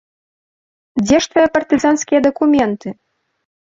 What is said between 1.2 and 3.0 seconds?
ж твае партызанскія дакументы!